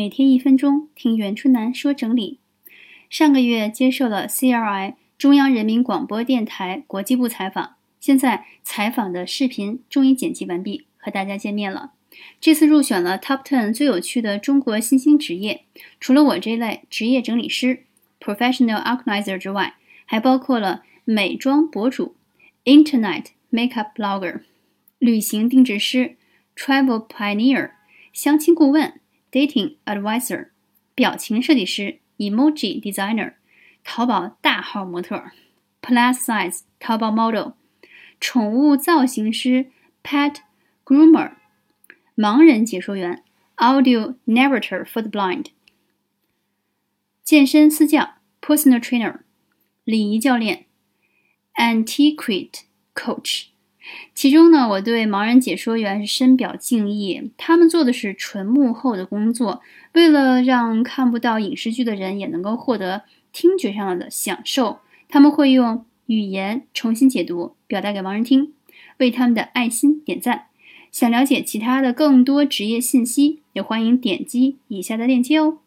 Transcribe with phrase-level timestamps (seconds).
[0.00, 2.38] 每天一分钟，听袁春楠说整理。
[3.10, 11.92] 上个月接受了 CRI 中央人民广播电台国际部采访，现在采访的视频终于剪辑完毕，和大家见面了。
[12.40, 15.64] 这次入选了 Top Ten 最有趣的中国新兴职业，
[16.00, 17.80] 除了我这类职业整理师
[18.18, 19.74] （Professional Organizer） 之外，
[20.06, 22.16] 还包括了美妆博主
[22.64, 24.40] （Internet Makeup Blogger）、
[24.98, 26.16] 旅行定制师
[26.56, 27.72] （Travel Pioneer）、
[28.14, 28.94] 相亲顾问。
[29.31, 30.49] Dating advisor，
[30.93, 33.33] 表情设计师，emoji designer，
[33.83, 35.31] 淘宝大号模特，
[35.81, 37.53] plus size 淘宝 model，
[38.19, 39.71] 宠物造型师，
[40.03, 40.37] pet
[40.85, 41.33] groomer，
[42.15, 43.23] 盲人解说员，
[43.57, 45.47] audio narrator for the blind，
[47.23, 49.19] 健身私教，personal trainer，
[49.83, 50.65] 礼仪教练，
[51.55, 52.61] antiquity
[52.93, 53.47] coach。
[54.14, 57.30] 其中呢，我对盲人解说员是深表敬意。
[57.36, 59.62] 他们做的是纯幕后的工作，
[59.94, 68.52] 为了让看不到影视剧的人也能够获得听觉上的享受，他们会用语言重新解读，表达给盲人听。
[68.98, 70.46] 为他们的爱心点赞。
[70.92, 75.58] 想了解其他的更多职业信息，也欢迎点击以下的链接哦。